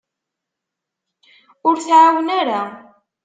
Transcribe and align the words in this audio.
Ur 1.67 1.75
tɛawen 1.77 2.27
ara. 2.39 2.61